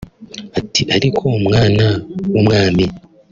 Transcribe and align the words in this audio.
Ati 0.59 0.81
“Ariko 0.95 1.23
mwana 1.45 1.85
w’umwami 2.31 2.85